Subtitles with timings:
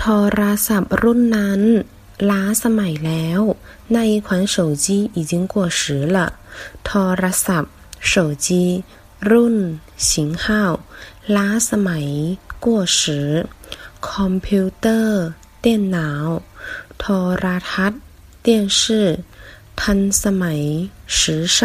[0.00, 0.08] โท
[0.40, 1.62] รศัพท์รุ่นนั้น
[2.30, 3.40] ล้าสมัยแล้ว
[3.94, 5.80] 那一款手机已经过时
[6.14, 6.18] 了
[6.84, 6.90] โท
[7.20, 7.72] รศัพท์
[8.10, 8.12] 手
[8.46, 8.48] 机
[9.30, 9.56] รุ่น
[10.08, 10.10] 型
[10.42, 10.44] 号
[11.36, 12.06] ล้าสมัย
[12.64, 12.66] 过
[12.98, 13.00] 时
[14.08, 15.18] คอมพิวเตอร์
[15.64, 15.98] 电脑
[17.00, 17.04] โท
[17.42, 18.00] รทัศน์
[18.46, 18.48] 电
[18.78, 18.82] 视
[19.80, 20.62] ทันสมัย
[21.16, 21.18] 时
[21.56, 21.58] 尚